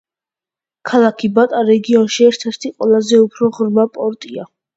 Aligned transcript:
ქალაქი 0.91 1.29
ბატა 1.35 1.59
რეგიონში 1.67 2.25
ერთ-ერთი 2.31 2.73
ყველაზე 2.79 3.21
უფრო 3.27 3.53
ღრმა 3.61 3.87
პორტია. 4.01 4.49